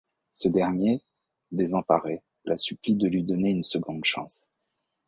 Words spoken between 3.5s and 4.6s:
une seconde chance.